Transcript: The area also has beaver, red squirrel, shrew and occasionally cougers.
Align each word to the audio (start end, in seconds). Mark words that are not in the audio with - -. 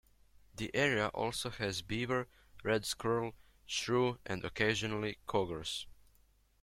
The 0.55 0.75
area 0.75 1.09
also 1.09 1.51
has 1.51 1.83
beaver, 1.83 2.27
red 2.63 2.87
squirrel, 2.87 3.35
shrew 3.67 4.17
and 4.25 4.43
occasionally 4.43 5.19
cougers. 5.27 5.85